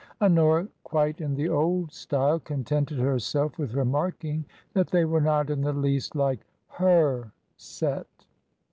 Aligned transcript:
Honora, 0.19 0.67
quite 0.83 1.21
in 1.21 1.35
the 1.35 1.47
old 1.47 1.91
style, 1.93 2.39
contented 2.39 2.97
herself 2.97 3.59
with 3.59 3.75
remarking 3.75 4.45
that 4.73 4.87
they 4.89 5.05
were 5.05 5.21
not 5.21 5.51
in 5.51 5.61
the 5.61 5.73
least 5.73 6.15
like 6.15 6.39
her" 6.79 7.31
set." 7.55 8.07